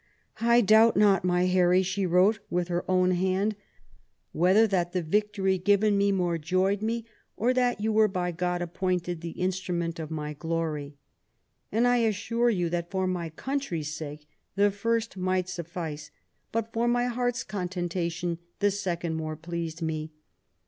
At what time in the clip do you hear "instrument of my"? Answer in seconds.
9.39-10.33